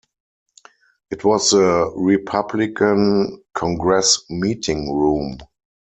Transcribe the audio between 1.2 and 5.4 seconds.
was the Republican Congress meeting room.